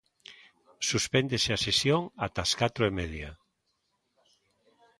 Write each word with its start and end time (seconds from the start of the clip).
Suspéndese 0.89 1.49
a 1.53 1.61
sesión 1.65 2.01
ata 2.25 2.41
as 2.45 2.51
catro 2.61 2.81
e 2.89 2.91
media. 2.99 3.31